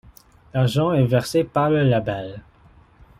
L'argent 0.55 0.93
est 0.95 1.05
versé 1.05 1.43
par 1.43 1.69
leur 1.69 1.85
label. 1.85 2.41